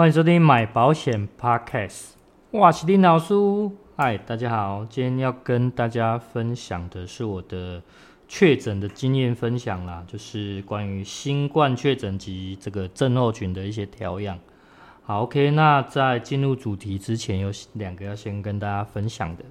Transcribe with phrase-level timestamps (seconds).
[0.00, 2.12] 欢迎收听买保险 Podcast，
[2.52, 3.34] 我是林老师。
[3.98, 7.82] 嗨，大家好，今天要跟大家分享的是我的
[8.26, 14.38] 确诊的经验分享啦，就是关于新冠确诊及这个症候群的一些调养。
[15.02, 19.44] 好，OK，那在进入主题之前，有两个要先跟大家分享的。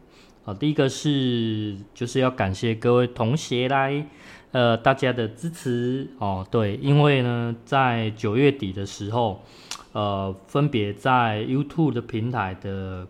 [0.43, 4.03] 好，第一个是就是要感谢各位同学来。
[4.51, 9.43] 呃，大家的支持哦，对，因为呢，在九月底的时候，
[9.91, 13.07] 呃，分别在 YouTube 的平台的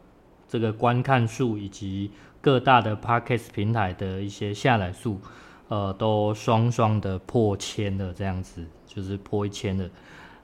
[0.47, 2.11] 这个观看数以及
[2.41, 5.19] 各大的 Podcast 平台的一些下载数，
[5.67, 9.89] 呃，都双双的破千了，这样子就是破一千了。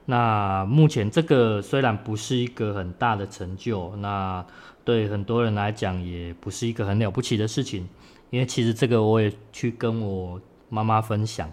[0.04, 4.44] 那目前这个虽然不是一个很大的成就，那
[4.84, 7.88] 对很多人来讲也不是一个很了不起的事情，
[8.30, 10.40] 因为其实这个我也去跟我。
[10.68, 11.48] 妈妈分享，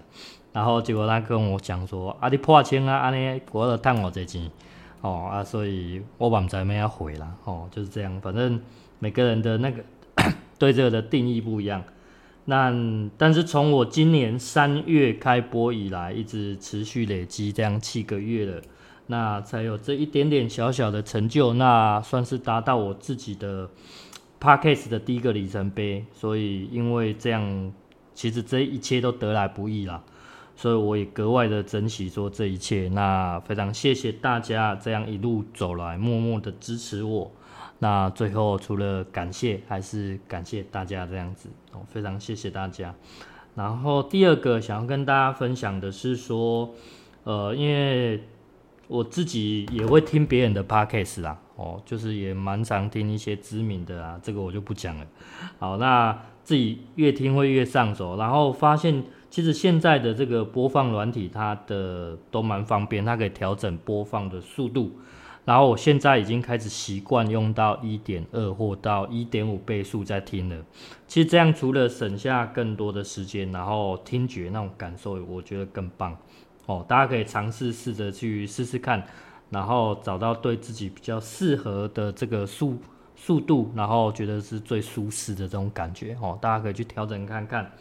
[0.54, 4.50] 然后结果他跟我讲说：“啊，你破千啊，安尼我要赚我这钱
[5.04, 8.20] 哦啊，所以我晚在没要回啦哦，就是这样。
[8.22, 8.60] 反正
[9.00, 9.84] 每个人的那个
[10.58, 11.84] 对这个的定义不一样。
[12.46, 12.74] 那
[13.18, 18.62] 但是从我今年三月开播以来，一直持续累积这样七个月了，
[19.08, 23.70] 那才有这一点点小小的成就，那算是达到我自己的
[24.40, 26.06] Podcast 的第一个里程碑。
[26.12, 27.72] 所以因为这样。
[28.16, 30.04] 其实这一切都得来不易啦，
[30.56, 32.88] 所以我也格外的珍惜说这一切。
[32.90, 37.32] 那非常谢谢大家这样一路走来，默默的支持我。
[37.80, 42.94] 那最后除了感谢，还是感谢大家这样子哦，非常谢谢大家。
[43.56, 46.70] 然后第二个想要跟大家分享的是说，
[47.24, 48.24] 呃，因为
[48.88, 55.06] 我自己也会听别人的 podcast 啦，哦，就是也蛮常听一些知名的啊，这个我就不讲了。
[55.60, 56.18] 好，那。
[56.44, 59.02] 自己越听会越上手，然后发现
[59.34, 64.92] 其实现在的这个播放软体，它的都蛮方便，它可以调整播放的速度。
[65.44, 70.58] 然后我现在已经开始习惯用到一点二或到一点五倍速在听了。
[71.08, 76.16] 其实这样除了省下更多的时间，然后听觉那种感受，我觉得更棒
[76.68, 76.86] 哦。
[76.88, 79.04] 大家可以尝试试着去试试看，
[79.50, 82.78] 然后找到对自己比较适合的这个速。
[83.16, 87.72] 速度，然后觉得是最舒适的这种感觉哦，大家可以去调整看看。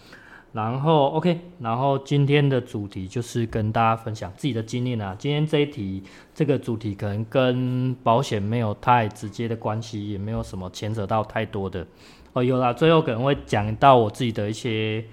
[0.53, 5.17] 然后 OK，然后今天的主题就是跟大家分享自己的经验啊。
[5.19, 6.03] 今天这一题
[6.35, 11.87] 这个主题可能跟保险没有太直接的关系，也没有什么牵扯到太多的
[12.35, 12.45] 哦。
[12.45, 15.05] 有啦，最后可能会讲到我自己的一些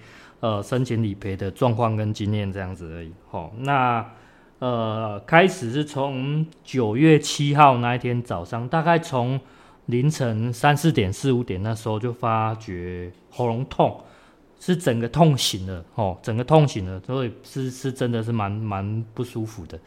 [0.41, 3.11] 呃申请理赔的状况跟经验这样子而已。
[3.31, 4.05] 哦，那
[4.59, 9.39] 呃开始是从九月七号那一天早上，大概从。
[9.85, 13.99] 凌晨三四点、四五点那时候就发觉喉咙痛，
[14.59, 19.80] 是整个痛醒了哦，整个痛醒了，所以是是真的是蛮蛮不舒服的。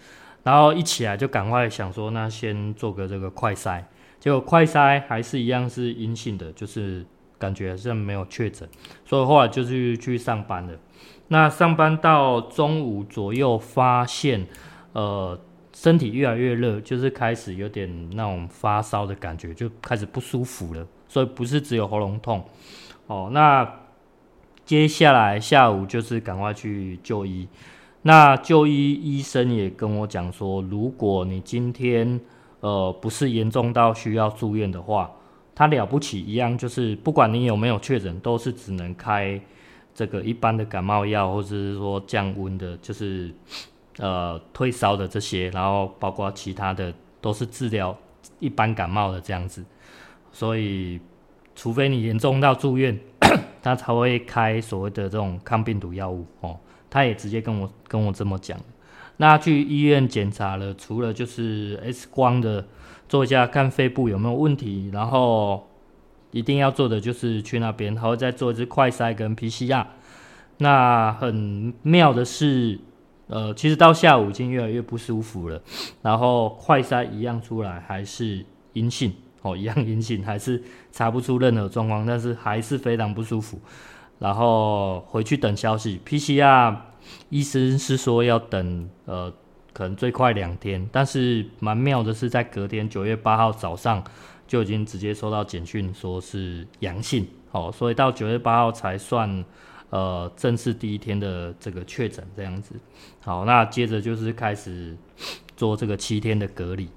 [0.43, 3.83] 然后一起来就赶快想说，那先做个这个快筛，
[4.19, 7.05] 结果快筛还是一样是阴性的，就是
[7.39, 8.69] 感觉是没有确诊，
[9.05, 10.73] 所以后来就去去上班了。
[11.29, 14.47] 那上班到中午左右，发现
[14.93, 15.39] 呃。
[15.75, 20.87] 身体越来越热，就是开始有点那种发烧的感觉，就开始不舒服了。
[21.09, 22.45] 所以不是只有喉咙痛
[23.07, 23.31] 哦。
[23.33, 23.65] 那
[24.65, 27.49] 接下来下午就是赶快去就医。
[28.03, 32.21] 那就医医生也跟我讲说，如果你今天
[32.61, 35.11] 呃不是严重到需要住院的话，
[35.55, 39.41] 他了不起一样，就是不管你有没有确诊，都是只能开
[39.95, 43.35] 这个一般的感冒药，或者是说降温的，就是。
[43.99, 46.91] 呃，退烧的这些，然后包括其他的，
[47.21, 47.95] 都是治疗
[48.39, 49.63] 一般感冒的这样子。
[50.33, 50.99] 所以，
[51.55, 52.99] 除非你严重到住院，
[53.63, 56.59] 他才会开所谓的这种抗病毒药物哦。
[56.91, 58.59] 他也直接跟我跟我这么讲。
[59.17, 62.67] 那去医院检查了，除了就是 X 光的
[63.09, 65.69] 做一下看肺部有没有问题，然后
[66.33, 69.87] 一定要做的就是去那边，还会再做一次快筛跟 PCR。
[70.59, 72.81] 那很妙的是。
[73.29, 75.63] 呃，其实到下午已经越来越不舒服了，
[76.03, 78.45] 然后快筛一样出来还是
[78.75, 79.11] 阴性
[79.43, 83.61] 哦，一样阴性，还是查不出任何状况，但是还是非常不舒服。
[84.19, 86.77] 然后回去等消息，PCR
[87.29, 89.33] 医生是说要等呃，
[89.73, 94.03] 可能最快两天，但是蛮妙的是在隔天九月八号早上
[94.47, 99.45] 就已经直接收到简讯说是阳性哦，所以到九月八号才算。
[99.91, 102.75] 呃，正式第一天的这个确诊这样子，
[103.21, 104.97] 好，那接着就是开始
[105.55, 106.89] 做这个七天的隔离。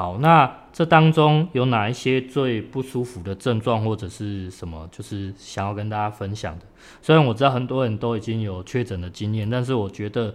[0.00, 6.64] 好，那这当中有哪一些最不舒服的症状或者是什么，就是想要跟大家分享的。
[7.02, 10.34] 虽然我知道很多人都已经有确诊的经验，但是我觉得，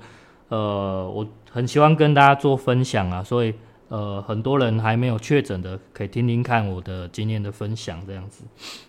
[0.49, 3.55] 呃，我很希望跟大家做分享啊，所以
[3.87, 8.43] 呃很多人还没有确诊的，可以听听看我的经验的分享这样子。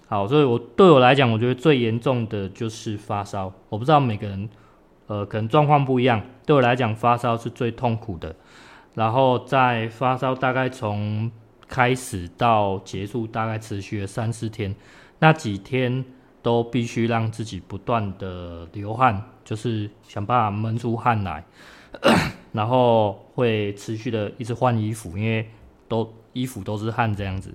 [0.06, 3.50] 好，所以我对我来讲，我觉得最严重的就是发烧。
[3.70, 4.46] 我不知道每个人
[5.06, 8.36] 呃可能状况不一样，对我来讲发烧是最痛苦的。
[8.96, 11.30] 然后在发烧大概从
[11.68, 14.74] 开始到结束，大概持续了三四天，
[15.18, 16.02] 那几天
[16.40, 21.44] 都必须让自己不断的流汗，就是想办法闷出汗来，
[22.52, 25.46] 然后会持续的一直换衣服，因为
[25.88, 27.52] 都衣服都是汗这样子。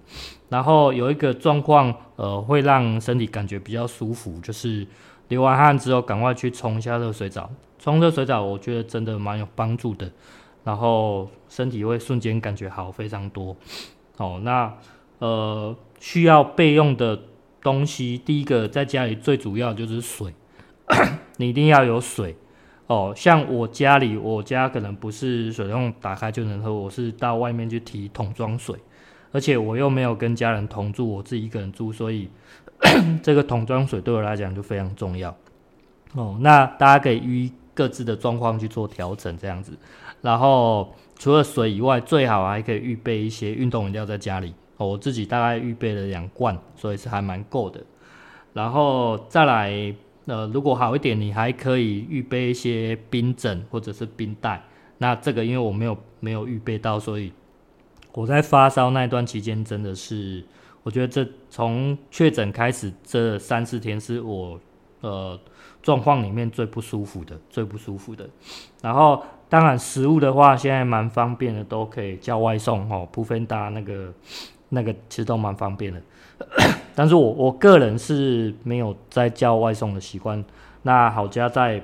[0.49, 4.85] 然后有一个状况，呃，会让身体感觉比较舒服，就是
[5.29, 7.49] 流完汗之后赶快去冲一下热水澡，
[7.79, 10.11] 冲热水澡我觉得真的蛮有帮助的。
[10.63, 13.55] 然后身体会瞬间感觉好非常多，
[14.17, 14.73] 哦，那
[15.19, 17.19] 呃需要备用的
[17.61, 20.33] 东西，第一个在家里最主要就是水，
[21.37, 22.35] 你一定要有水，
[22.87, 28.75] 哦，像我家里，我家可能不是水龙打开就能喝，我是到外面去提桶装水，
[29.31, 32.29] 而且我又没有跟家人同住，我自己一个人住，所以
[33.21, 35.35] 这个桶装水对我来讲就非常重要，
[36.13, 39.73] 哦，那大家可以依各自的状况去做调整，这样子。
[40.21, 44.53] 然后除了水以外，最好还可以预备一些运动饮料在家里。
[44.77, 47.79] 我自己大概预备了两罐，所以是还蛮够的。
[48.53, 49.93] 然后再来，
[50.25, 54.63] 呃，如果好一点，你还可以预备一些冰枕或者是冰袋。
[54.97, 57.31] 那这个因为我没有没有预备到，所以
[58.13, 60.43] 我在发烧那段期间真的是，
[60.81, 64.59] 我觉得这从确诊开始这三四天是我
[65.01, 65.39] 呃
[65.83, 68.29] 状况里面最不舒服的，最不舒服的。
[68.81, 69.21] 然后。
[69.51, 73.05] 当然，食物的话现在蛮方便的，都可以叫外送哦。
[73.13, 74.13] foodpanda 那个
[74.69, 76.01] 那个其实都蛮方便的，
[76.95, 80.41] 但是我我个人是没有在叫外送的习惯。
[80.83, 81.83] 那好家在，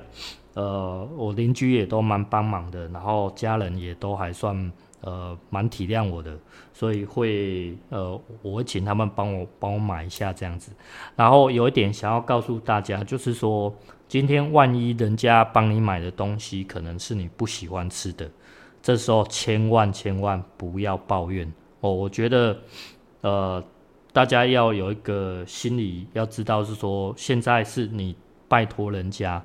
[0.53, 4.71] 呃，我邻居也都蛮帮忙的，然后家人也都还算
[5.01, 6.37] 呃蛮体谅我的，
[6.73, 10.71] 所以会呃我会请他们帮我帮我买一下这样子。
[11.15, 13.73] 然后有一点想要告诉大家，就是说。
[14.09, 18.31] 今天万一人家帮你买的东西可能是你不喜欢吃的，
[18.81, 21.45] 这时候千万千万不要抱怨
[21.81, 21.91] 哦。
[21.91, 22.57] 我觉得，
[23.19, 23.61] 呃，
[24.13, 28.15] 大家要有一个心理，要知道是说，现在是你
[28.47, 29.43] 拜托人家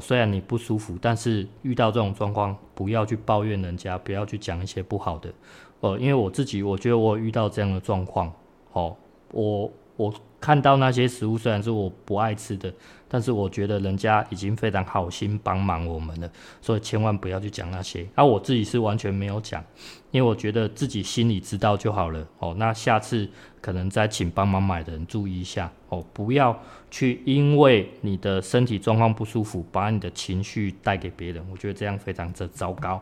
[0.00, 5.32] 虽然你不舒服，但是遇到这种状况，不要去抱怨人家，不要去讲一些不好的
[5.80, 5.98] 呃。
[5.98, 8.32] 因为我自己，我觉得我遇到这样的状况，
[8.72, 8.96] 哦，
[9.32, 12.72] 我我看到那些食物，虽然是我不爱吃的。
[13.06, 16.28] 但是我觉得人家已经非常好心帮忙我们了，
[16.60, 18.04] 所以千万不要去讲那些。
[18.16, 19.62] 啊、我自己是完全没有讲，
[20.10, 22.26] 因为我觉得自己心里知道就好了。
[22.40, 23.28] 哦，那下次
[23.60, 26.60] 可能再请帮忙买的人注意一下哦，不要
[26.90, 31.46] 去因为你的身体状况不舒服，把你的情绪带给别人。
[31.52, 33.00] 我觉得这样非常的糟糕。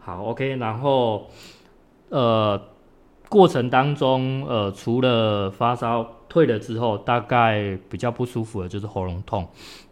[0.00, 1.30] 好，OK，然后
[2.08, 2.60] 呃，
[3.32, 6.06] 过程当中呃，除了发烧。
[6.32, 9.46] 退了之后，大概比较不舒服的就是喉咙痛，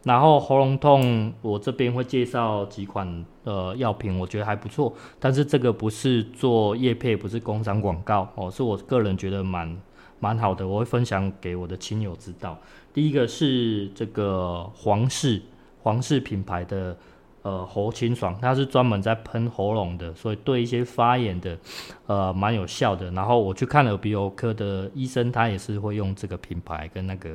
[0.05, 9.79] 然后喉咙痛，我这边会介绍几款呃药品，我觉得还不错，但是这个不是做业配，不是工商广告哦，是我个人觉得蛮
[10.19, 12.59] 蛮好的，我会分享给我的亲友知道。
[12.95, 15.43] 第一个是这个皇室
[15.83, 16.97] 皇室品牌的。
[17.43, 21.59] 呃，喉清爽，它是专门在喷喉咙的，所以对一些发炎的，
[22.07, 23.11] 呃，蛮有效的。
[23.13, 27.31] 然后我去看耳鼻喉科的医生，他也是会用这个品牌跟那个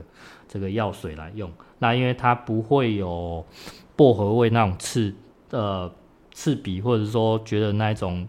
[0.48, 1.52] 这个药水来用。
[1.80, 3.44] 那因为它不会有
[3.96, 5.14] 薄荷味那种刺，
[5.50, 5.92] 呃，
[6.32, 8.28] 刺鼻或者说觉得那一种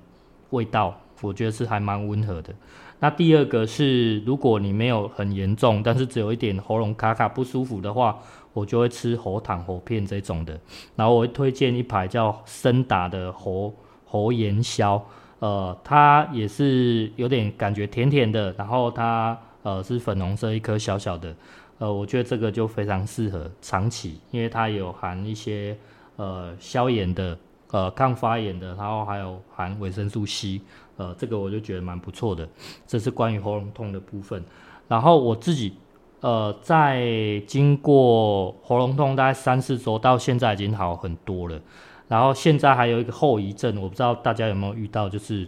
[0.50, 2.54] 味道，我觉得是还蛮温和的。
[3.00, 8.18] 那第二个是，如果你没有很严重，但是只有一点喉咙卡卡不舒服的话。
[8.56, 10.58] 我就会吃喉糖、喉片这种的，
[10.94, 13.70] 然后我会推荐一排叫森达的喉
[14.06, 14.98] 喉炎消，
[15.40, 21.36] 呃，它也是有点感觉甜甜的，然后它呃是粉红色一颗小小的，
[21.76, 25.76] 呃，我觉得这个就非常适合长期，因为它有含一些
[26.16, 27.36] 呃消炎的、
[27.70, 30.60] 呃抗发炎的，然后还有含维生素 C，
[30.96, 32.48] 呃，这个我就觉得蛮不错的。
[32.86, 34.44] 这是关于喉咙痛的部分，
[34.88, 35.74] 然后我自己。
[36.20, 37.04] 呃，在
[37.46, 41.60] 经过喉咙痛大概三四周，到现在已经好很多了。
[42.08, 45.46] 然后现在还有一个后遗症，我不知道大家有没有遇到，就是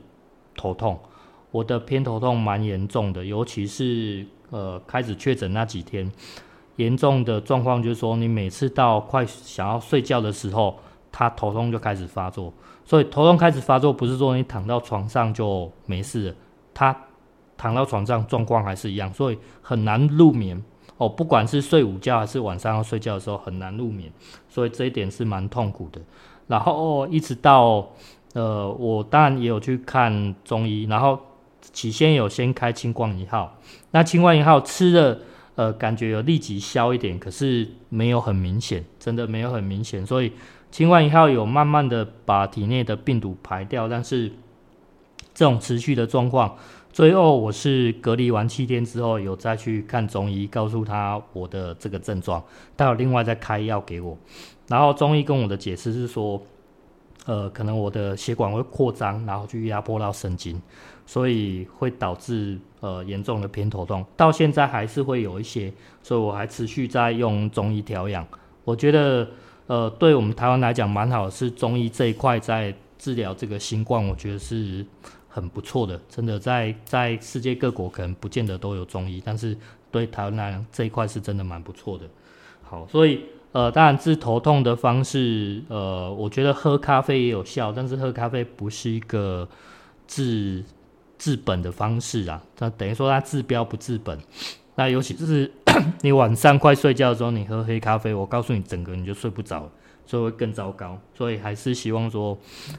[0.54, 0.96] 头痛。
[1.50, 6.12] 我的偏头痛蛮严重的，尤其是呃开始确诊那几天，
[6.76, 10.78] 严重的状况就是说，你每次到快想要睡觉的时候，
[11.18, 12.52] 他头痛就开始发作。
[12.84, 16.34] 所以头痛开始发作，不是说你躺到床上就没事了，
[16.72, 16.96] 他。
[17.60, 20.62] 躺到床上状况还是一样，所以很难入眠
[20.96, 21.08] 哦。
[21.08, 24.12] 不管是睡午觉还是晚上要睡觉的时候很难入眠，
[24.48, 26.00] 所以这一点是蛮痛苦的。
[26.46, 27.90] 然后一直到
[28.34, 31.18] 呃，我当然也有去看中医，然后
[31.60, 33.58] 起先有先开清光一号，
[33.90, 35.18] 那清光一号吃了，
[35.56, 40.32] 呃，感觉有立即消一点，可是没有很明显，真的没有很明显，所以
[40.70, 44.30] 清冠一号有慢慢的把体内的病毒排掉，但是
[45.34, 46.56] 这种持续的状况。
[46.90, 52.42] 最后我是隔离完七天之后，有再去看中医，告诉他我的这个症状，
[52.76, 54.16] 他有另外再开药给我。
[54.66, 56.42] 然后中医跟我的解释是说，
[57.26, 60.60] 呃，可能我的血管会扩张，然后去压迫到神经，
[61.06, 64.04] 所以会导致呃严重的偏头痛。
[64.16, 65.72] 到现在还是会有一些，
[66.02, 68.26] 所以我还持续在用中医调养。
[68.64, 69.28] 我觉得
[69.68, 74.84] 呃，对我们台湾来讲蛮好，是中医这一块在治疗这个新冠，我觉得是。
[75.30, 79.56] 很不错的，真的在在世界各国可能不见得都有中医，但是
[79.88, 82.06] 对台湾来讲这一块是真的蛮不错的。
[82.62, 83.22] 好，所以
[83.52, 89.48] 呃，当然治头痛的方式，呃，我觉得喝咖啡也有效，但是喝咖啡不是一个
[90.08, 90.64] 治
[91.18, 92.42] 治本的方式啊。
[92.58, 94.18] 那等于说它治标不治本。
[94.74, 95.48] 那尤其是
[96.02, 99.70] 你晚上快睡觉的时候，你喝黑咖啡，我告诉你，整个你就睡不着。
[100.06, 102.38] 所以会更糟糕，所以还是希望说，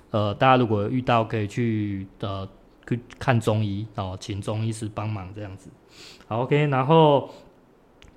[0.10, 2.50] 呃，大家如果遇到可以去呃
[2.88, 5.70] 去看中医哦，请中医师帮忙这样子。
[6.28, 7.30] 好，OK，然后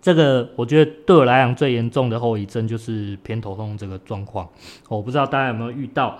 [0.00, 4.49] 这个我觉得对我来讲最严重的后遗症就是偏头痛这个状况，
[4.88, 6.19] 我不知道大家有没有遇到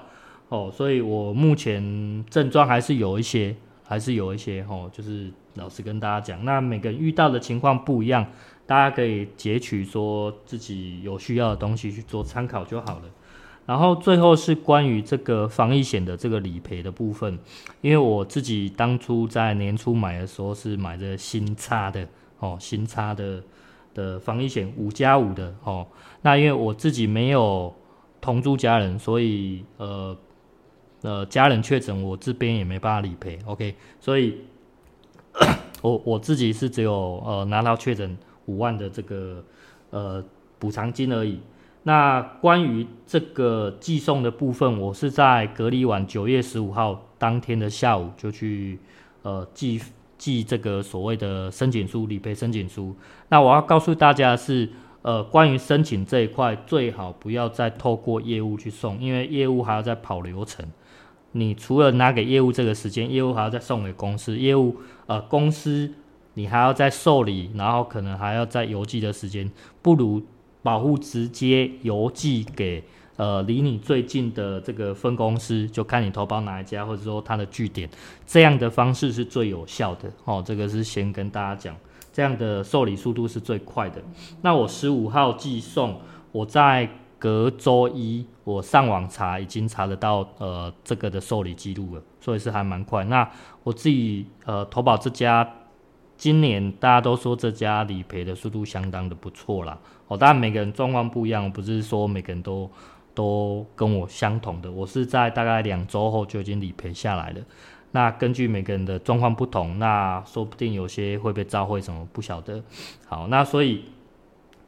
[0.51, 8.27] 哦，所以我目前症状还是有一些，还是有一些哦，就是老实跟大家讲，那每个人遇到的情况不一样。
[8.65, 13.03] 大家可以截取说自己有需要的东西去做参考就好了。
[13.67, 17.39] 然后最后是关于这个防疫险的这个理赔的部分，
[17.81, 22.07] 因为我自己当初在年初买的时候是买的新差的
[22.39, 23.43] 哦，新差的
[23.95, 25.87] 的防疫险五加五的哦。
[26.23, 27.73] 那因为我自己没有
[28.21, 30.17] 同住家人，所以呃
[31.03, 33.39] 呃家人确诊，我这边也没办法理赔。
[33.45, 34.39] OK，所以
[35.83, 38.17] 我我自己是只有呃拿到确诊。
[38.47, 39.41] 五万的这个
[39.91, 40.23] 呃
[40.59, 41.39] 补偿金而已。
[41.85, 48.81] 那关于这个寄送的部分，我是在隔离完九月十五号当天的下午就去
[49.23, 49.81] 呃寄
[50.19, 52.97] 寄这个所谓的申请书理赔申请书。
[53.29, 54.69] 那我要告诉大家的是，
[55.03, 60.67] 呃，关于申请这一块，最好不要再透过业务去送，因为业务还要再跑流程。
[61.33, 65.93] 你除了拿给业务这个时间，业务还要再送给公司，业务呃公司。
[66.35, 70.23] 你还要再受理，然后可能还要再邮寄的时间，不如
[70.63, 72.83] 保护直接邮寄给
[73.17, 77.87] 呃离你最近的这个分公司，就看你投保哪一家，或者说它的据点，
[78.27, 80.43] 这样的方式是最有效的哦。
[80.43, 81.77] 这个是先跟大家讲，
[82.15, 84.03] 这样的受理速度是最快的。
[84.41, 86.01] 那我十五号寄送，
[86.33, 86.89] 我在
[87.23, 93.05] 隔周一我上网查，已经查得到呃这个的受理记录了，所以是还蛮快。
[93.05, 93.31] 那
[93.63, 95.49] 我自己呃投保这家。
[96.17, 99.79] 今年大家都说这家理赔的速度相当的不错啦。
[100.09, 102.69] 哦，当然每个人状况不一样，不是说每个人都
[103.15, 104.71] 都跟我相同的。
[104.71, 107.41] 我是在大概两周后就已经理赔下来了。
[107.93, 112.63] 那根据每个人的状况不同，那说不定有些会被召回什么不晓得。
[113.07, 113.85] 好，那所以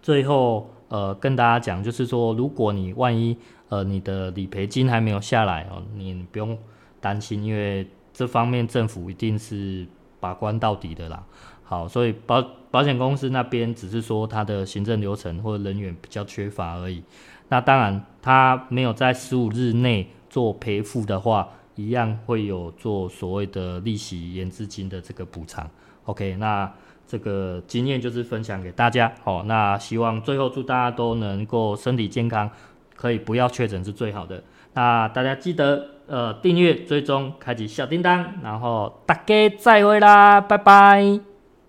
[0.03, 3.37] 最后呃跟大家讲，就是说如果你万一
[3.69, 6.57] 呃你的理赔金还没有下来哦，你不用
[7.01, 9.87] 担心，因为这方面政府一定是。
[10.25, 11.23] 把关到底的啦，
[11.65, 17.05] 好，所以保保险公司那边只是说他的行政流程或者人员比较缺乏而已。
[17.51, 25.69] 那当然，他没有在十五日内做赔付的话，一样会有做所谓的利息延滞金的这个补偿。
[26.05, 26.73] OK，那
[27.07, 29.13] 这个经验就是分享给大家。
[29.23, 32.51] 好，那希望最后祝大家都能够身体健康，
[32.97, 34.43] 可以不要确诊是最好的。
[34.75, 35.89] 那大家记得。
[36.07, 41.34] 呃，订阅、追踪、开启小叮当，然后大家再会啦，拜拜。